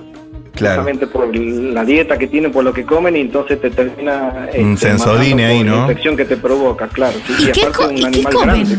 Claro. 0.54 0.82
Justamente 0.82 1.06
por 1.06 1.34
la 1.36 1.84
dieta 1.84 2.18
que 2.18 2.26
tienen, 2.26 2.50
por 2.50 2.64
lo 2.64 2.72
que 2.72 2.84
comen, 2.84 3.14
y 3.16 3.20
entonces 3.20 3.60
te 3.60 3.70
termina. 3.70 4.48
Un 4.58 4.72
este, 4.74 4.88
sensodine 4.88 5.44
ahí, 5.46 5.62
¿no? 5.62 5.76
La 5.76 5.80
infección 5.82 6.16
que 6.16 6.24
te 6.24 6.36
provoca, 6.36 6.88
claro. 6.88 7.16
sí, 7.26 7.46
¿y 7.48 7.52
qué, 7.52 7.62
aparte 7.62 7.86
un 7.86 7.96
y 7.96 8.00
qué 8.00 8.06
animal 8.06 8.32
comen? 8.34 8.48
grande. 8.64 8.76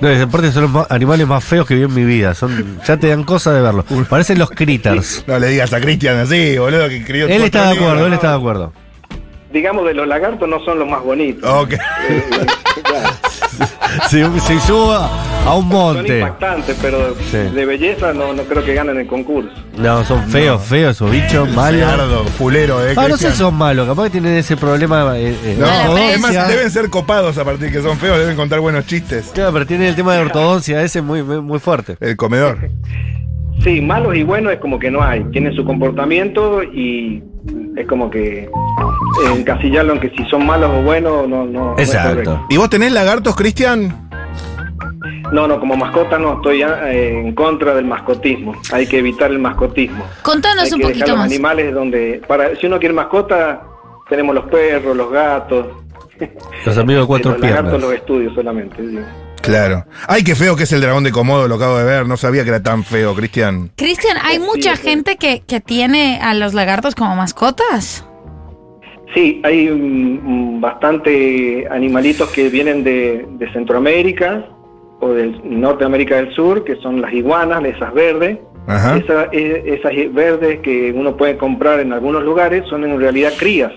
No, 0.00 0.08
es- 0.08 0.20
aparte 0.22 0.50
son 0.50 0.62
los 0.64 0.70
ma- 0.72 0.86
animales 0.90 1.26
más 1.28 1.44
feos 1.44 1.64
que 1.66 1.76
vi 1.76 1.82
en 1.84 1.94
mi 1.94 2.04
vida. 2.04 2.34
Son, 2.34 2.78
ya 2.84 2.96
te 2.96 3.06
dan 3.06 3.22
cosa 3.22 3.52
de 3.54 3.62
verlos. 3.62 3.84
Parecen 4.10 4.38
los 4.40 4.50
critters. 4.50 5.24
No 5.28 5.38
le 5.38 5.46
digas 5.46 5.72
a 5.72 5.80
Cristian 5.80 6.16
así, 6.18 6.58
boludo, 6.58 6.88
que 6.88 6.96
escribió 6.96 7.28
Él 7.28 7.42
está 7.44 7.70
de 7.70 7.76
acuerdo, 7.78 8.06
él 8.06 8.12
está 8.14 8.30
de 8.30 8.36
acuerdo. 8.36 8.72
Digamos, 9.52 9.84
de 9.86 9.94
los 9.94 10.06
lagartos 10.08 10.48
no 10.48 10.60
son 10.64 10.78
los 10.78 10.88
más 10.88 11.02
bonitos. 11.02 11.48
Ok. 11.48 11.72
Eh, 11.74 12.22
claro. 12.84 13.08
Se, 14.08 14.40
se 14.40 14.60
suba 14.60 15.10
a 15.46 15.54
un 15.54 15.62
Son 15.62 15.68
monte. 15.68 16.18
impactantes, 16.20 16.76
pero 16.80 17.14
Sí. 17.30 17.36
de 17.36 17.66
belleza 17.66 18.12
no, 18.14 18.32
no 18.32 18.42
creo 18.44 18.64
que 18.64 18.72
ganen 18.74 18.96
el 18.98 19.06
concurso. 19.06 19.50
No, 19.76 20.02
son 20.04 20.26
feos, 20.30 20.62
feos 20.62 20.96
esos 20.96 21.10
bichos, 21.10 21.50
malos. 21.54 22.30
Fulero, 22.38 22.82
eh. 22.86 22.94
Ah, 22.96 23.06
no 23.08 23.16
sé 23.18 23.30
si 23.30 23.36
son 23.36 23.54
malos, 23.54 23.86
capaz 23.86 24.04
que 24.04 24.10
tienen 24.10 24.34
ese 24.36 24.56
problema. 24.56 25.18
eh, 25.18 25.34
eh, 25.44 25.56
No, 25.58 25.66
Mala 25.66 25.80
ortodoncia. 25.90 26.14
es 26.14 26.20
más, 26.20 26.48
deben 26.48 26.70
ser 26.70 26.88
copados 26.88 27.36
a 27.36 27.44
partir 27.44 27.70
que 27.70 27.82
son 27.82 27.98
feos, 27.98 28.18
deben 28.18 28.36
contar 28.36 28.60
buenos 28.60 28.86
chistes. 28.86 29.30
Claro, 29.34 29.52
pero 29.52 29.66
tienen 29.66 29.88
el 29.88 29.94
tema 29.96 30.14
de 30.14 30.20
ortodoncia 30.22 30.80
ese 30.82 31.02
muy, 31.02 31.22
muy, 31.22 31.40
muy 31.42 31.58
fuerte. 31.58 31.96
El 32.00 32.16
comedor. 32.16 32.70
Sí, 33.62 33.80
malos 33.82 34.16
y 34.16 34.22
buenos 34.22 34.52
es 34.54 34.58
como 34.58 34.78
que 34.78 34.90
no 34.90 35.02
hay. 35.02 35.22
Tienen 35.24 35.54
su 35.54 35.64
comportamiento 35.64 36.62
y 36.62 37.22
es 37.76 37.86
como 37.86 38.10
que 38.10 38.48
encasillarlo 39.34 39.94
en 39.94 40.00
que 40.00 40.10
si 40.10 40.24
son 40.30 40.46
malos 40.46 40.70
o 40.74 40.82
buenos 40.82 41.28
no, 41.28 41.44
no, 41.46 41.72
no 41.72 41.76
es 41.78 41.88
Exacto. 41.88 42.10
correcto. 42.10 42.46
¿Y 42.50 42.56
vos 42.56 42.68
tenés 42.70 42.92
lagartos, 42.92 43.34
Cristian? 43.36 44.08
No, 45.32 45.46
no, 45.48 45.58
como 45.58 45.76
mascota 45.76 46.18
no 46.18 46.34
estoy 46.34 46.62
eh, 46.62 47.20
en 47.20 47.34
contra 47.34 47.74
del 47.74 47.86
mascotismo. 47.86 48.54
Hay 48.72 48.86
que 48.86 48.98
evitar 48.98 49.30
el 49.30 49.38
mascotismo. 49.38 50.04
Contanos 50.22 50.64
Hay 50.64 50.72
un 50.72 50.80
que 50.80 50.86
dejar 50.88 50.92
poquito 50.92 51.10
los 51.12 51.18
más. 51.18 51.26
animales 51.26 51.74
donde 51.74 52.22
para 52.28 52.54
si 52.56 52.66
uno 52.66 52.78
quiere 52.78 52.94
mascota 52.94 53.62
tenemos 54.08 54.34
los 54.34 54.44
perros, 54.46 54.94
los 54.96 55.10
gatos. 55.10 55.66
Los 56.66 56.76
amigos 56.78 57.02
de 57.04 57.06
cuatro 57.06 57.30
los 57.32 57.40
lagartos 57.40 57.70
piernas. 57.70 57.82
los 57.90 57.92
estudios 57.98 58.34
solamente. 58.34 58.76
sí. 58.76 58.98
Claro. 59.42 59.84
Ay, 60.08 60.24
qué 60.24 60.34
feo 60.34 60.56
que 60.56 60.62
es 60.64 60.72
el 60.72 60.80
dragón 60.80 61.04
de 61.04 61.10
Komodo, 61.12 61.48
lo 61.48 61.56
acabo 61.56 61.76
de 61.78 61.84
ver. 61.84 62.06
No 62.06 62.16
sabía 62.16 62.42
que 62.44 62.50
era 62.50 62.62
tan 62.62 62.84
feo, 62.84 63.14
Cristian. 63.14 63.70
Cristian, 63.76 64.16
¿hay 64.22 64.36
Sí, 64.38 64.42
mucha 64.44 64.76
sí. 64.76 64.82
gente 64.88 65.16
que, 65.16 65.42
que 65.46 65.60
tiene 65.60 66.20
a 66.22 66.32
los 66.34 66.54
lagartos 66.54 66.94
como 66.94 67.14
mascotas? 67.16 68.06
Sí, 69.14 69.42
hay 69.44 69.68
mm, 69.68 70.60
bastante 70.60 71.66
animalitos 71.70 72.30
que 72.30 72.48
vienen 72.48 72.82
de, 72.82 73.26
de 73.32 73.52
Centroamérica 73.52 74.46
o 75.00 75.08
del 75.10 75.38
Norteamérica 75.44 76.16
del 76.16 76.32
Sur, 76.34 76.64
que 76.64 76.76
son 76.76 77.00
las 77.02 77.12
iguanas, 77.12 77.62
esas 77.64 77.92
verdes. 77.92 78.38
Ajá. 78.68 78.96
Esa- 78.96 79.26
e- 79.32 79.74
esas 79.74 79.92
verdes 80.14 80.60
que 80.60 80.92
uno 80.92 81.16
puede 81.16 81.36
comprar 81.36 81.80
en 81.80 81.92
algunos 81.92 82.22
lugares 82.22 82.62
son 82.70 82.84
en 82.84 82.98
realidad 82.98 83.32
crías. 83.38 83.72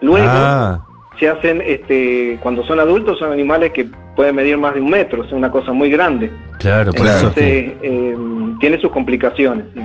Luego 0.00 0.26
Ah, 0.28 0.80
se 1.18 1.28
hacen, 1.28 1.62
este, 1.64 2.38
cuando 2.42 2.64
son 2.66 2.80
adultos, 2.80 3.18
son 3.18 3.32
animales 3.32 3.72
que 3.72 3.86
pueden 4.14 4.34
medir 4.36 4.56
más 4.58 4.74
de 4.74 4.80
un 4.80 4.90
metro, 4.90 5.24
es 5.24 5.32
una 5.32 5.50
cosa 5.50 5.72
muy 5.72 5.90
grande. 5.90 6.30
claro, 6.58 6.92
por 6.92 7.02
Claro. 7.02 7.28
eso. 7.28 7.32
eh, 7.36 8.16
tiene 8.60 8.80
sus 8.80 8.90
complicaciones. 8.90 9.64
sí. 9.74 9.80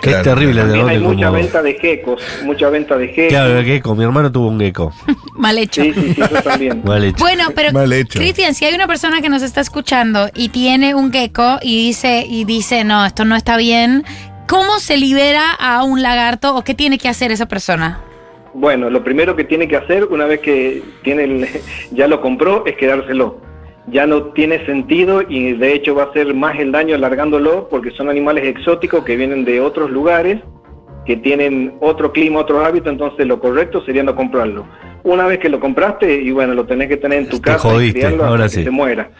Claro. 0.00 0.24
terrible 0.24 0.62
También 0.62 0.88
hay 0.88 0.98
mucha 0.98 1.30
venta 1.30 1.62
de 1.62 1.74
gecos, 1.74 2.20
mucha 2.44 2.68
venta 2.70 2.96
de 2.98 3.06
gecos. 3.06 3.28
Claro, 3.28 3.56
el 3.58 3.64
gecko. 3.64 3.94
Mi 3.94 4.02
hermano 4.02 4.32
tuvo 4.32 4.48
un 4.48 4.58
gecko. 4.58 4.92
Mal 5.36 5.56
hecho. 5.58 5.80
Sí, 5.80 5.92
sí, 5.94 6.14
sí, 6.14 6.20
yo 6.20 6.42
también. 6.42 6.82
Mal 6.84 7.04
hecho. 7.04 7.18
Bueno, 7.20 7.44
pero. 7.54 7.70
Cristian, 8.08 8.52
si 8.54 8.64
hay 8.64 8.74
una 8.74 8.88
persona 8.88 9.20
que 9.20 9.28
nos 9.28 9.42
está 9.42 9.60
escuchando 9.60 10.28
y 10.34 10.48
tiene 10.48 10.96
un 10.96 11.12
gecko 11.12 11.58
y 11.62 11.86
dice 11.86 12.26
y 12.28 12.42
dice, 12.44 12.82
"No, 12.82 13.06
esto 13.06 13.24
no 13.24 13.36
está 13.36 13.56
bien." 13.56 14.02
¿Cómo 14.48 14.80
se 14.80 14.96
libera 14.96 15.52
a 15.52 15.84
un 15.84 16.02
lagarto 16.02 16.56
o 16.56 16.62
qué 16.64 16.74
tiene 16.74 16.98
que 16.98 17.08
hacer 17.08 17.30
esa 17.30 17.46
persona? 17.46 18.00
Bueno, 18.54 18.90
lo 18.90 19.02
primero 19.02 19.34
que 19.34 19.44
tiene 19.44 19.66
que 19.66 19.76
hacer 19.76 20.04
una 20.04 20.26
vez 20.26 20.40
que 20.40 20.82
tiene 21.02 21.24
el- 21.24 21.46
ya 21.92 22.06
lo 22.08 22.20
compró 22.20 22.64
es 22.66 22.76
quedárselo. 22.76 23.40
Ya 23.88 24.06
no 24.06 24.24
tiene 24.32 24.64
sentido 24.66 25.22
y 25.28 25.54
de 25.54 25.74
hecho 25.74 25.94
va 25.94 26.04
a 26.04 26.06
hacer 26.06 26.32
más 26.34 26.58
el 26.58 26.70
daño 26.70 26.94
alargándolo 26.94 27.68
porque 27.68 27.90
son 27.92 28.08
animales 28.08 28.44
exóticos 28.46 29.04
que 29.04 29.16
vienen 29.16 29.44
de 29.44 29.60
otros 29.60 29.90
lugares, 29.90 30.38
que 31.04 31.16
tienen 31.16 31.74
otro 31.80 32.12
clima, 32.12 32.40
otros 32.40 32.64
hábitos, 32.64 32.92
entonces 32.92 33.26
lo 33.26 33.40
correcto 33.40 33.84
sería 33.84 34.04
no 34.04 34.14
comprarlo. 34.14 34.66
Una 35.02 35.26
vez 35.26 35.40
que 35.40 35.48
lo 35.48 35.58
compraste 35.58 36.14
y 36.14 36.30
bueno, 36.30 36.54
lo 36.54 36.64
tenés 36.64 36.88
que 36.88 36.96
tener 36.96 37.18
en 37.20 37.28
tu 37.28 37.38
Te 37.38 37.42
casa 37.50 37.70
jodiste, 37.70 37.98
y 37.98 38.02
criarlo 38.02 38.18
hasta 38.18 38.28
ahora 38.28 38.44
que 38.44 38.50
sí. 38.50 38.62
se 38.62 38.70
muera. 38.70 39.10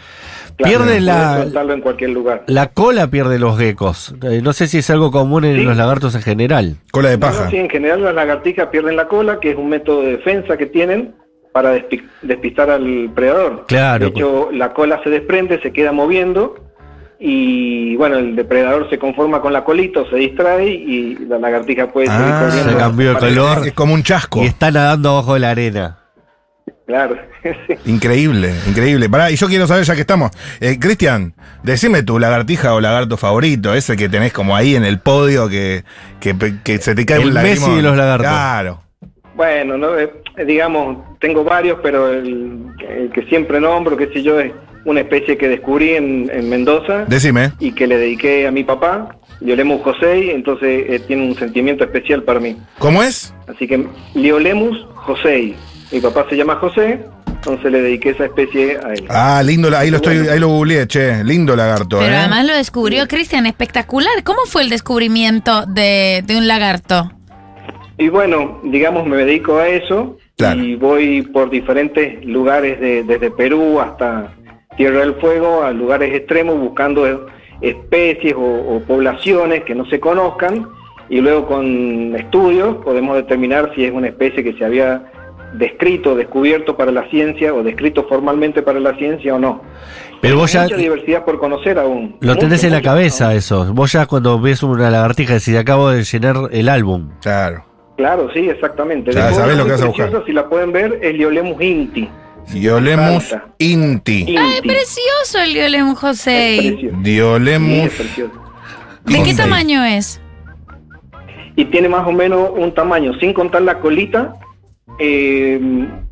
Pierde 0.57 1.01
no 1.01 1.07
la- 1.07 1.29
podés 1.33 1.45
soltarlo 1.45 1.73
en 1.75 1.81
cualquier 1.81 2.11
lugar. 2.11 2.45
La 2.47 2.67
cola 2.69 3.07
pierde 3.09 3.39
los 3.39 3.59
geckos. 3.59 4.15
Eh, 4.23 4.41
no 4.43 4.53
sé 4.53 4.67
si 4.67 4.79
es 4.79 4.91
algo 4.91 5.11
común 5.11 5.45
en 5.45 5.57
Sí. 5.57 5.63
los 5.65 5.77
lagartos 5.77 6.15
en 6.15 6.23
general. 6.23 6.77
Cola 6.91 7.11
de 7.11 7.19
No, 7.19 7.27
no, 7.27 7.33
paja. 7.33 7.51
sí, 7.51 7.57
en 7.57 7.71
general 7.71 8.03
las 8.03 8.15
lagartijas 8.15 8.69
pierden 8.69 8.97
la 8.97 9.09
cola, 9.09 9.39
que 9.41 9.51
es 9.53 9.57
un 9.57 9.69
método 9.69 10.03
de 10.03 10.13
defensa 10.17 10.57
que 10.57 10.67
tienen 10.67 11.15
para 11.53 11.77
despi- 11.77 12.03
despistar 12.23 12.71
al 12.71 13.11
predador. 13.15 13.65
Claro. 13.69 14.05
De 14.07 14.11
hecho, 14.11 14.49
la 14.53 14.73
cola 14.73 15.01
se 15.05 15.11
desprende, 15.11 15.61
se 15.61 15.73
queda 15.73 15.93
moviendo 15.93 16.55
y 17.21 17.95
bueno, 17.97 18.17
el 18.19 18.35
depredador 18.35 18.89
se 18.91 18.99
conforma 18.99 19.41
con 19.41 19.53
la 19.53 19.63
colita, 19.65 20.01
o 20.01 20.07
se 20.09 20.17
distrae 20.17 20.69
y 20.69 21.15
la 21.29 21.39
lagartija 21.39 21.93
puede 21.93 22.09
seguir 22.09 22.23
Ah, 22.27 22.43
corriendo. 22.47 22.73
se 22.73 22.77
cambió 22.79 23.09
de 23.15 23.19
color. 23.21 23.67
Es 23.67 23.73
como 23.75 23.95
un 23.95 24.03
chasco. 24.03 24.43
Y 24.43 24.47
está 24.47 24.71
nadando 24.71 25.11
abajo 25.11 25.35
de 25.35 25.41
la 25.41 25.51
arena. 25.51 25.99
Claro. 26.87 27.17
Increíble, 27.87 28.53
increíble. 28.69 29.09
Pará, 29.09 29.31
y 29.31 29.37
yo 29.37 29.47
quiero 29.47 29.67
saber, 29.67 29.85
ya 29.85 29.95
que 29.95 30.01
estamos. 30.03 30.31
Eh, 30.61 30.79
Cristian, 30.81 31.35
decime 31.63 32.03
tu 32.03 32.19
lagartija 32.19 32.75
o 32.75 32.81
lagarto 32.81 33.17
favorito, 33.17 33.73
ese 33.75 33.97
que 33.97 34.09
tenés 34.09 34.33
como 34.33 34.57
ahí 34.57 34.75
en 34.75 34.85
el 34.85 34.99
podio 34.99 35.49
que, 35.49 35.85
que, 36.21 36.35
que 36.65 36.79
se 36.79 36.95
te 36.95 37.07
cae 37.07 37.23
El 37.23 37.29
un 37.29 37.35
Messi 37.35 37.71
de 37.77 37.83
los 37.83 37.97
lagartos. 37.97 38.27
Claro. 38.29 38.83
Bueno, 39.35 39.79
no, 39.79 39.99
Eh, 39.99 40.11
digamos, 40.47 41.19
tengo 41.21 41.45
varios, 41.45 41.79
pero 41.83 42.11
el, 42.13 42.67
el 42.89 43.11
que 43.11 43.23
siempre 43.29 43.61
nombro, 43.61 43.97
qué 43.97 44.09
sé 44.13 44.23
yo, 44.23 44.39
es 44.41 44.53
una 44.85 45.01
especie 45.01 45.39
que 45.39 45.49
descubrí 45.49 45.91
en, 45.95 46.31
en 46.33 46.49
Mendoza. 46.51 47.05
Decime. 47.07 47.53
y 47.61 47.73
que 47.73 47.87
le 47.87 47.97
dediqué 47.97 48.47
a 48.47 48.51
mi 48.51 48.65
papá, 48.65 49.17
Liolemus 49.41 49.83
José, 49.83 50.33
entonces 50.35 50.85
eh, 50.89 51.01
tiene 51.07 51.27
un 51.29 51.37
sentimiento 51.37 51.85
especial 51.85 52.23
para 52.25 52.41
mí. 52.41 52.57
¿Cómo 52.79 53.03
es? 53.03 53.33
Así 53.47 53.67
que 53.69 53.87
Liolemus 54.15 54.87
José, 54.95 55.55
mi 55.93 56.01
papá 56.01 56.27
se 56.29 56.37
llama 56.37 56.57
José, 56.57 57.01
entonces 57.27 57.71
le 57.73 57.83
dediqué 57.83 58.11
esa 58.11 58.25
especie 58.27 58.79
a 58.85 58.93
él. 58.95 59.05
Ah, 59.09 59.43
lindo, 59.45 59.69
ahí 59.77 59.91
lo 59.91 59.97
estoy, 59.97 60.19
ahí 60.29 60.39
lo 60.39 60.49
googleé, 60.49 60.87
che. 60.87 61.23
Lindo 61.25 61.55
lagarto, 61.57 61.99
Pero 61.99 62.13
¿eh? 62.13 62.17
además 62.17 62.47
lo 62.47 62.55
descubrió 62.55 63.07
Cristian, 63.09 63.47
espectacular. 63.47 64.23
¿Cómo 64.25 64.41
fue 64.47 64.63
el 64.63 64.71
descubrimiento 64.71 65.67
de, 65.67 66.23
de 66.27 66.37
un 66.37 66.47
lagarto? 66.49 67.11
Y 67.99 68.09
bueno, 68.09 68.61
digamos, 68.65 69.07
me 69.07 69.17
dedico 69.19 69.59
a 69.59 69.69
eso 69.69 70.17
Claro. 70.37 70.61
y 70.63 70.75
voy 70.77 71.23
por 71.23 71.51
diferentes 71.51 72.25
lugares, 72.25 72.81
de- 72.81 73.05
desde 73.05 73.31
Perú 73.31 73.79
hasta 73.81 74.33
Tierra 74.77 75.01
del 75.01 75.15
Fuego, 75.17 75.63
a 75.63 75.71
lugares 75.73 76.15
extremos 76.15 76.59
buscando 76.59 77.29
especies 77.61 78.35
o, 78.35 78.41
o 78.41 78.81
poblaciones 78.81 79.63
que 79.65 79.75
no 79.75 79.85
se 79.87 80.01
conozcan 80.01 80.67
y 81.09 81.21
luego 81.21 81.47
con 81.47 82.17
estudios 82.17 82.77
podemos 82.83 83.15
determinar 83.17 83.71
si 83.75 83.85
es 83.85 83.93
una 83.93 84.09
especie 84.09 84.43
que 84.43 84.55
se 84.55 84.65
había 84.65 85.05
descrito, 85.55 86.15
descubierto 86.15 86.77
para 86.77 86.91
la 86.93 87.09
ciencia 87.11 87.53
o 87.55 87.63
descrito 87.63 88.07
formalmente 88.09 88.63
para 88.63 88.81
la 88.81 88.95
ciencia 88.97 89.35
o 89.35 89.39
no. 89.39 89.63
Pero 90.21 90.37
vos 90.37 90.53
ya 90.53 90.63
Mucha 90.65 90.77
diversidad 90.77 91.25
por 91.25 91.39
conocer 91.39 91.79
aún. 91.79 92.17
lo 92.21 92.37
tenés 92.37 92.59
Mucho, 92.61 92.67
en 92.67 92.73
la 92.73 92.79
mucho. 92.79 92.89
cabeza 92.91 93.35
eso. 93.35 93.73
Vos 93.75 93.93
ya 93.93 94.07
cuando 94.07 94.41
ves 94.41 94.63
una 94.63 94.91
lagartija 94.91 95.35
decís, 95.35 95.57
acabo 95.57 95.91
de 95.91 96.05
llenar 96.05 96.37
el 96.53 96.69
álbum. 96.69 97.11
Claro. 97.21 97.65
Claro, 97.97 98.29
sí, 98.33 98.49
exactamente. 98.49 99.13
Ya 99.13 99.27
Después, 99.27 99.37
sabés 99.41 99.57
lo 99.59 99.65
que 99.65 99.73
vas 99.73 99.83
a 99.83 99.87
buscar. 99.87 100.07
precioso, 100.07 100.27
Si 100.27 100.33
la 100.33 100.49
pueden 100.49 100.73
ver, 100.73 100.99
es 101.03 101.15
Liolemus 101.15 101.61
inti. 101.61 102.09
Diolemus 102.53 103.35
inti. 103.59 104.21
Inti. 104.23 104.37
¡Ay, 104.39 104.61
precioso 104.63 105.39
el 105.45 105.53
Liolem 105.53 105.91
Es 105.93 105.99
José! 105.99 106.57
Sí, 106.81 106.89
Diolemus. 107.03 107.93
¿De 109.05 109.23
qué 109.23 109.35
tamaño 109.35 109.85
es? 109.85 110.21
Y 111.57 111.65
tiene 111.67 111.89
más 111.89 112.07
o 112.07 112.13
menos 112.13 112.51
un 112.57 112.73
tamaño, 112.73 113.13
sin 113.21 113.33
contar 113.35 113.63
la 113.63 113.79
colita, 113.81 114.33
eh, 115.05 115.59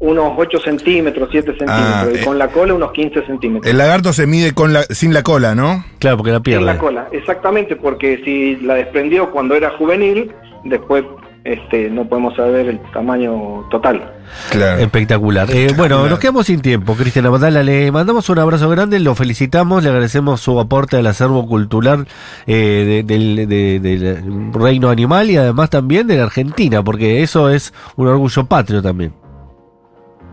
unos 0.01 0.33
8 0.37 0.59
centímetros, 0.65 1.29
7 1.31 1.47
centímetros. 1.53 1.79
Ah, 1.79 2.09
y 2.13 2.19
eh. 2.19 2.25
con 2.25 2.39
la 2.39 2.49
cola 2.49 2.75
unos 2.75 2.91
15 2.91 3.25
centímetros. 3.25 3.71
El 3.71 3.79
lagarto 3.79 4.13
se 4.13 4.27
mide 4.27 4.53
con 4.53 4.73
la, 4.73 4.83
sin 4.83 5.15
la 5.15 5.23
cola, 5.23 5.55
¿no? 5.55 5.85
Claro, 6.01 6.17
porque 6.17 6.33
la 6.33 6.39
Sin 6.39 6.43
pierde. 6.43 6.65
la 6.65 6.79
cola, 6.79 7.09
exactamente, 7.13 7.77
porque 7.77 8.21
si 8.25 8.57
la 8.57 8.75
desprendió 8.75 9.31
cuando 9.31 9.55
era 9.55 9.71
juvenil, 9.79 10.33
después 10.65 11.05
este, 11.45 11.89
no 11.91 12.05
podemos 12.07 12.37
saber 12.37 12.69
el 12.69 12.79
tamaño 12.93 13.67
total. 13.71 14.03
Claro. 14.51 14.81
Espectacular. 14.83 15.49
Eh, 15.51 15.69
bueno, 15.77 16.07
nos 16.09 16.19
quedamos 16.19 16.47
sin 16.47 16.61
tiempo, 16.63 16.95
Cristian 16.95 17.27
Abadala. 17.27 17.63
Le 17.63 17.91
mandamos 17.91 18.29
un 18.29 18.39
abrazo 18.39 18.69
grande, 18.69 19.01
lo 19.01 19.15
felicitamos, 19.15 19.83
le 19.83 19.89
agradecemos 19.91 20.41
su 20.41 20.59
aporte 20.61 20.97
al 20.99 21.07
acervo 21.07 21.47
cultural 21.47 22.07
eh, 22.47 23.03
de- 23.07 23.15
del, 23.19 23.49
de- 23.49 23.81
del 23.81 24.53
reino 24.53 24.89
animal 24.91 25.31
y 25.31 25.37
además 25.37 25.71
también 25.71 26.07
de 26.07 26.17
la 26.17 26.25
Argentina, 26.25 26.83
porque 26.85 27.23
eso 27.23 27.49
es 27.51 27.73
un 27.97 28.07
orgullo 28.09 28.45
patrio 28.47 28.83
también. 28.83 29.13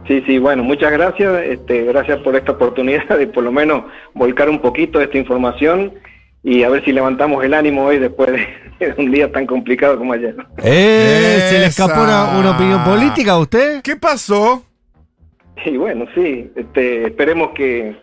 Sí, 0.08 0.24
sí, 0.26 0.38
bueno, 0.40 0.64
muchas 0.64 0.92
gracias, 0.92 1.34
este, 1.44 1.84
gracias 1.84 2.20
por 2.20 2.36
esta 2.36 2.54
oportunidad 2.54 3.18
de 3.18 3.28
por 3.28 3.44
lo 3.44 3.52
menos 3.52 3.84
volcar 4.14 4.50
un 4.50 4.60
poquito 4.60 5.02
esta 5.02 5.18
información 5.18 5.92
y 6.44 6.64
a 6.64 6.70
ver 6.70 6.86
si 6.86 6.94
levantamos 6.94 7.44
el 7.44 7.54
ánimo 7.54 7.84
hoy 7.84 7.98
después 8.00 8.32
de, 8.32 8.48
un 8.98 9.12
día 9.12 9.32
tan 9.32 9.46
complicado 9.46 9.98
como 9.98 10.14
ayer. 10.14 10.36
Eh, 10.64 11.48
¿Se 11.50 11.60
le 11.60 11.66
escapó 11.68 12.02
una, 12.02 12.38
una 12.38 12.52
opinión 12.52 12.84
política 12.84 13.32
a 13.34 13.40
usted? 13.40 13.82
¿Qué 13.82 13.96
pasó? 13.96 14.64
Y 15.66 15.76
bueno, 15.78 16.06
sí, 16.16 16.52
este, 16.56 17.08
esperemos 17.08 17.50
que, 17.56 17.96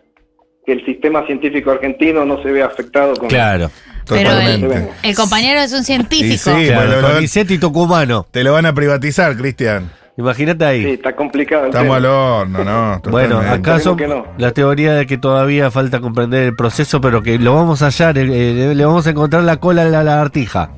que 0.67 0.73
el 0.73 0.85
sistema 0.85 1.25
científico 1.27 1.71
argentino 1.71 2.25
no 2.25 2.43
se 2.43 2.51
vea 2.51 2.67
afectado 2.67 3.15
con... 3.15 3.29
Claro, 3.29 3.71
Pero 4.09 4.31
el, 4.33 4.61
Totalmente. 4.61 4.91
el 5.03 5.15
compañero 5.15 5.61
es 5.61 5.73
un 5.73 5.85
científico. 5.85 6.51
Y 6.59 6.65
sí. 6.65 6.67
claro, 6.69 6.91
bueno, 7.01 7.09
con 7.15 7.23
lo- 7.23 7.61
tucumano. 7.61 8.27
Te 8.31 8.43
lo 8.43 8.53
van 8.53 8.67
a 8.67 8.75
privatizar, 8.75 9.37
Cristian. 9.37 9.91
Imagínate 10.17 10.65
ahí. 10.65 10.85
Sí, 10.85 10.91
está 10.93 11.17
complicado. 11.17 11.67
Estamos 11.67 11.97
al 11.97 12.07
horno, 12.07 12.65
¿no? 12.65 13.01
Bueno, 13.11 13.37
Totalmente. 13.41 13.71
acaso 13.71 13.91
Esperemos 13.93 14.25
que 14.27 14.29
no. 14.31 14.35
la 14.39 14.53
teoría 14.53 14.93
de 14.95 15.07
que 15.07 15.19
todavía 15.19 15.71
falta 15.73 16.01
comprender 16.01 16.45
el 16.45 16.55
proceso, 16.55 17.01
pero 17.01 17.21
que 17.23 17.37
lo 17.39 17.55
vamos 17.55 17.83
a 17.83 17.87
hallar, 17.87 18.17
eh, 18.19 18.23
eh, 18.71 18.75
le 18.75 18.85
vamos 18.85 19.07
a 19.07 19.11
encontrar 19.11 19.43
la 19.43 19.57
cola 19.57 19.83
a 19.83 19.87
la 19.87 20.05
lagartija. 20.05 20.71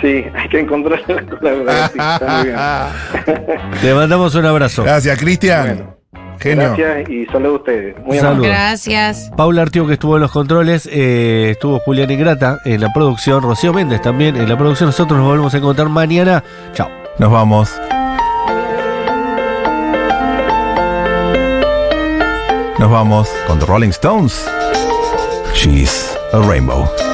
Sí, 0.00 0.24
hay 0.34 0.48
que 0.48 0.60
encontrar 0.60 1.00
la 1.08 1.18
sí, 1.88 1.98
está 1.98 2.26
muy 2.36 2.46
bien. 2.46 3.50
Le 3.82 3.94
mandamos 3.94 4.34
un 4.34 4.44
abrazo. 4.46 4.82
Gracias, 4.84 5.18
Cristian. 5.18 5.66
Bueno, 5.66 5.96
Genio. 6.40 6.74
Gracias 6.76 7.08
y 7.10 7.26
saludos 7.26 7.52
a 7.52 7.58
ustedes. 7.60 7.96
Muy 8.04 8.18
Saludos. 8.18 8.24
amables. 8.38 8.50
Gracias. 8.50 9.30
Paula 9.36 9.62
Artigo 9.62 9.86
que 9.86 9.92
estuvo 9.94 10.16
en 10.16 10.22
los 10.22 10.30
controles, 10.32 10.88
eh, 10.92 11.50
estuvo 11.52 11.78
Julián 11.80 12.10
Ingrata 12.10 12.58
en 12.64 12.80
la 12.80 12.92
producción, 12.92 13.42
Rocío 13.42 13.72
Méndez 13.72 14.02
también 14.02 14.36
en 14.36 14.48
la 14.48 14.56
producción. 14.58 14.88
Nosotros 14.88 15.18
nos 15.18 15.28
volvemos 15.28 15.54
a 15.54 15.58
encontrar 15.58 15.88
mañana. 15.88 16.42
Chao. 16.72 16.88
Nos 17.18 17.30
vamos. 17.30 17.72
Nos 22.84 22.92
vamos 22.92 23.28
con 23.46 23.58
The 23.58 23.64
Rolling 23.64 23.88
Stones. 23.92 24.46
She's 25.54 26.14
a 26.34 26.40
Rainbow. 26.40 27.13